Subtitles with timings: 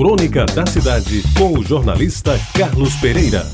[0.00, 3.46] Crônica da Cidade, com o jornalista Carlos Pereira.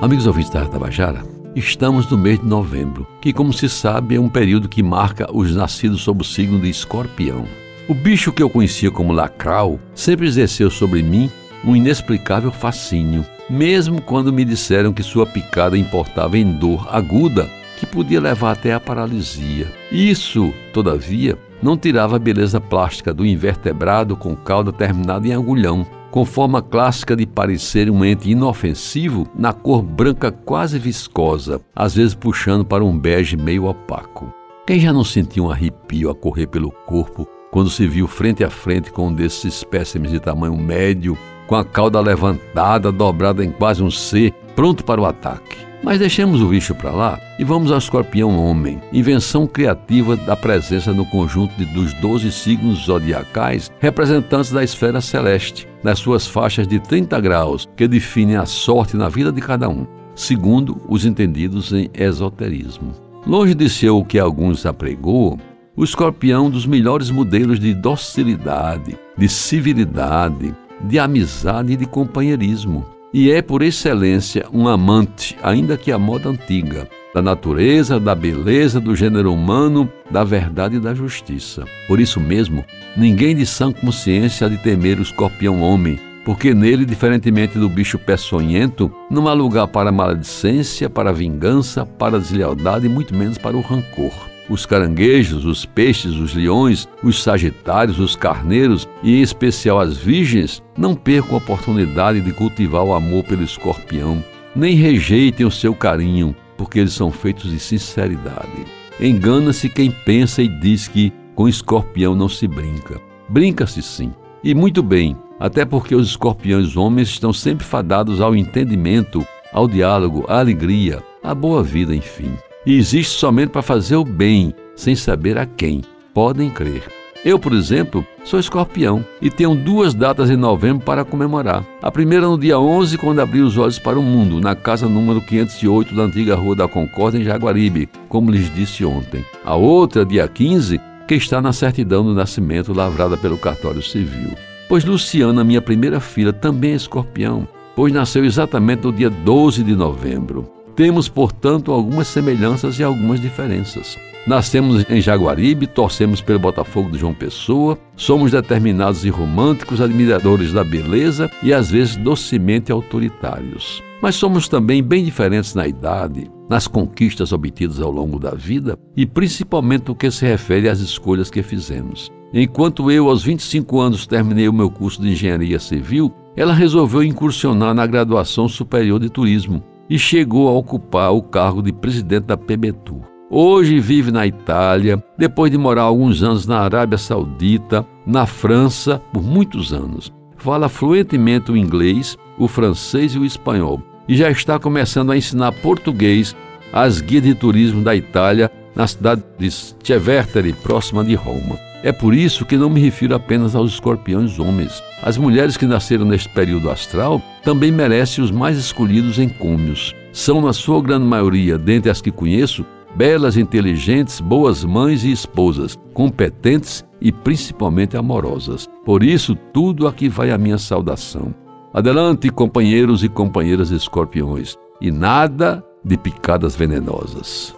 [0.00, 1.24] Amigos ouvintes da Tabajara,
[1.56, 5.52] estamos no mês de novembro, que, como se sabe, é um período que marca os
[5.52, 7.44] nascidos sob o signo de escorpião.
[7.88, 11.28] O bicho que eu conhecia como lacral sempre exerceu sobre mim
[11.64, 17.84] um inexplicável fascínio, mesmo quando me disseram que sua picada importava em dor aguda que
[17.84, 19.66] podia levar até a paralisia.
[19.90, 26.24] Isso, todavia, não tirava a beleza plástica do invertebrado com cauda terminada em agulhão, com
[26.24, 32.64] forma clássica de parecer um ente inofensivo na cor branca quase viscosa, às vezes puxando
[32.64, 34.32] para um bege meio opaco.
[34.66, 38.50] Quem já não sentiu um arrepio a correr pelo corpo quando se viu frente a
[38.50, 41.16] frente com um desses espécimes de tamanho médio,
[41.46, 45.67] com a cauda levantada, dobrada em quase um C, pronto para o ataque?
[45.82, 50.92] Mas deixemos o bicho para lá e vamos ao escorpião homem, invenção criativa da presença
[50.92, 56.80] no conjunto de, dos 12 signos zodiacais representantes da esfera celeste, nas suas faixas de
[56.80, 61.88] 30 graus que definem a sorte na vida de cada um, segundo os entendidos em
[61.94, 62.92] esoterismo.
[63.24, 65.38] Longe de ser o que alguns apregoam,
[65.76, 72.97] o escorpião é dos melhores modelos de docilidade, de civilidade, de amizade e de companheirismo
[73.18, 78.78] e é por excelência um amante, ainda que a moda antiga, da natureza, da beleza,
[78.78, 81.64] do gênero humano, da verdade e da justiça.
[81.88, 82.64] Por isso mesmo,
[82.96, 87.98] ninguém de sã consciência há de temer o escorpião homem, porque nele, diferentemente do bicho
[87.98, 93.60] peçonhento, não há lugar para maledicência, para vingança, para deslealdade e muito menos para o
[93.60, 94.12] rancor
[94.48, 100.62] os caranguejos, os peixes, os leões, os sagitários, os carneiros e, em especial, as virgens,
[100.76, 104.22] não percam a oportunidade de cultivar o amor pelo escorpião,
[104.56, 108.66] nem rejeitem o seu carinho, porque eles são feitos de sinceridade.
[109.00, 113.00] Engana-se quem pensa e diz que com escorpião não se brinca.
[113.28, 119.24] Brinca-se sim, e muito bem, até porque os escorpiões homens estão sempre fadados ao entendimento,
[119.52, 122.32] ao diálogo, à alegria, à boa vida, enfim
[122.68, 125.80] e existe somente para fazer o bem, sem saber a quem.
[126.12, 126.82] Podem crer.
[127.24, 131.64] Eu, por exemplo, sou escorpião e tenho duas datas em novembro para comemorar.
[131.80, 135.22] A primeira no dia 11, quando abri os olhos para o mundo, na casa número
[135.22, 139.24] 508 da antiga Rua da Concórdia, em Jaguaribe, como lhes disse ontem.
[139.46, 144.34] A outra, dia 15, que está na certidão do nascimento lavrada pelo cartório civil.
[144.68, 149.74] Pois Luciana, minha primeira filha, também é escorpião, pois nasceu exatamente no dia 12 de
[149.74, 150.57] novembro.
[150.78, 153.98] Temos, portanto, algumas semelhanças e algumas diferenças.
[154.24, 160.62] Nascemos em Jaguaribe, torcemos pelo Botafogo de João Pessoa, somos determinados e românticos, admiradores da
[160.62, 163.82] beleza e às vezes docemente autoritários.
[164.00, 169.04] Mas somos também bem diferentes na idade, nas conquistas obtidas ao longo da vida e
[169.04, 172.08] principalmente no que se refere às escolhas que fizemos.
[172.32, 177.74] Enquanto eu, aos 25 anos, terminei o meu curso de engenharia civil, ela resolveu incursionar
[177.74, 183.02] na graduação superior de turismo e chegou a ocupar o cargo de presidente da PBTU.
[183.30, 189.22] Hoje vive na Itália, depois de morar alguns anos na Arábia Saudita, na França por
[189.22, 190.12] muitos anos.
[190.36, 195.52] Fala fluentemente o inglês, o francês e o espanhol e já está começando a ensinar
[195.52, 196.34] português
[196.72, 201.67] às guias de turismo da Itália na cidade de Ceverteri, próxima de Roma.
[201.82, 204.82] É por isso que não me refiro apenas aos escorpiões homens.
[205.02, 209.94] As mulheres que nasceram neste período astral também merecem os mais escolhidos encômios.
[210.12, 212.64] São, na sua grande maioria, dentre as que conheço,
[212.96, 218.68] belas, inteligentes, boas mães e esposas, competentes e principalmente amorosas.
[218.84, 221.32] Por isso, tudo aqui vai a minha saudação.
[221.72, 227.57] Adelante, companheiros e companheiras escorpiões, e nada de picadas venenosas.